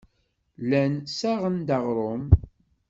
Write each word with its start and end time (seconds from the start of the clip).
Llan 0.63 0.93
ssaɣen-d 1.09 1.69
aɣrum. 1.77 2.25